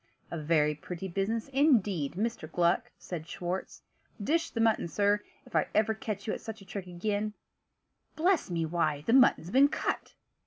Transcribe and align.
"A 0.31 0.37
very 0.39 0.73
pretty 0.73 1.07
business, 1.07 1.47
indeed, 1.49 2.13
Mr. 2.13 2.51
Gluck!" 2.51 2.89
said 2.97 3.27
Schwartz. 3.27 3.83
"Dish 4.19 4.49
the 4.49 4.59
mutton, 4.59 4.87
sir. 4.87 5.21
If 5.45 5.55
ever 5.75 5.93
I 5.93 5.95
catch 5.95 6.25
you 6.25 6.33
at 6.33 6.41
such 6.41 6.59
a 6.59 6.65
trick 6.65 6.87
again 6.87 7.33
bless 8.15 8.49
me, 8.49 8.65
why, 8.65 9.03
the 9.05 9.13
mutton's 9.13 9.51
been 9.51 9.67
cut!" 9.67 10.15